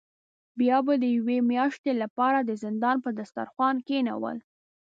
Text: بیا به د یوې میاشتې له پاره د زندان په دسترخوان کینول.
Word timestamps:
بیا 0.59 0.77
به 0.85 0.93
د 1.03 1.05
یوې 1.17 1.37
میاشتې 1.51 1.91
له 2.01 2.07
پاره 2.17 2.41
د 2.45 2.51
زندان 2.63 2.97
په 3.05 3.09
دسترخوان 3.17 3.75
کینول. 3.87 4.37